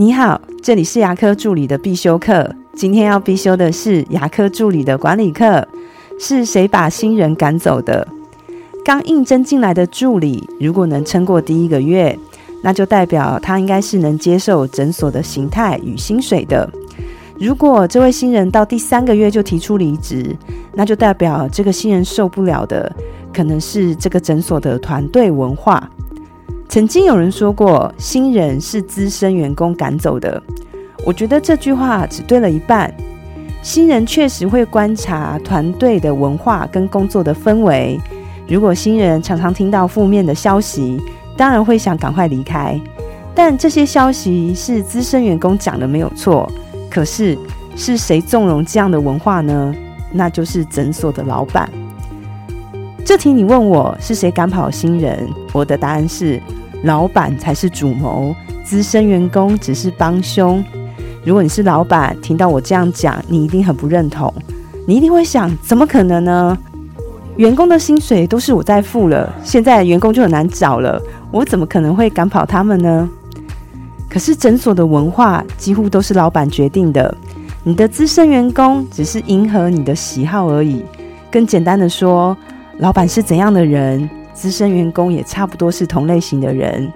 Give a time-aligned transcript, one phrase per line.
[0.00, 2.50] 你好，这里是牙科助理的必修课。
[2.72, 5.68] 今天要必修的是牙科助理的管理课。
[6.18, 8.08] 是谁把新人赶走的？
[8.82, 12.18] 刚应征进来的助理，如果能撑过第一个月，
[12.62, 16.66] 那就代表他应该是能接受诊所的形态与薪水的。
[17.38, 20.34] 如果这位新人到第三个月就提出离职，
[20.72, 22.90] 那就代表这个新人受不了的，
[23.34, 25.90] 可能是这个诊所的团队文化。
[26.70, 30.40] 曾经有人说过，新人是资深员工赶走的。
[31.04, 32.94] 我觉得这句话只对了一半。
[33.60, 37.98] 新人确实会观察团队的文化跟工作的氛围。
[38.46, 41.02] 如果新人常常听到负面的消息，
[41.36, 42.80] 当然会想赶快离开。
[43.34, 46.48] 但这些消息是资深员工讲的没有错，
[46.88, 47.36] 可是
[47.74, 49.74] 是谁纵容这样的文化呢？
[50.12, 51.68] 那就是诊所的老板。
[53.04, 56.40] 这题你问我是谁赶跑新人，我的答案是。
[56.84, 60.64] 老板才是主谋，资深员工只是帮凶。
[61.22, 64.32] 如果你是老板，听到我这样讲，你一定很不认同。
[64.86, 66.56] 你一定会想：怎么可能呢？
[67.36, 70.98] 员工的薪水都是我在付了，现在员工就很难找了，
[71.30, 73.06] 我怎么可能会赶跑他们呢？
[74.08, 77.14] 可是诊所的文化几乎都是老板决定的，
[77.62, 80.82] 你的资深员工只是迎合你的喜好而已。
[81.30, 82.34] 更简单的说，
[82.80, 84.08] 老板是怎样的人？
[84.32, 86.90] 资深员工也差不多是同类型的人，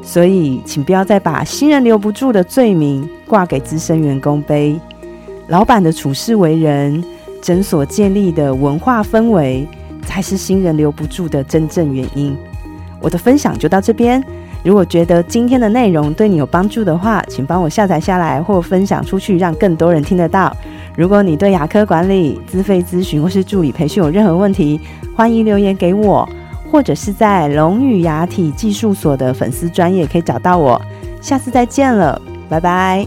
[0.00, 4.78] 所以请不要再把新人留不住的罪名挂给资深员工背。
[5.48, 7.02] 老板的处事为人，
[7.42, 9.66] 诊所建立的文化氛围，
[10.02, 12.36] 才是新人留不住的真正原因。
[13.00, 14.22] 我的分享就到这边。
[14.62, 20.56] 如果觉得今天的内容对你有帮助的话，请帮我下载下来或分享出去，让更多人听得到。
[20.96, 24.80] 如果你对牙科管理、资费咨询或是助理培训有任何问题，
[25.16, 26.28] 欢迎留言给我。
[26.72, 30.80] 或者是在龙语牙体技术所的粉丝专业可以找到我，
[31.20, 33.06] 下次再见了，拜拜。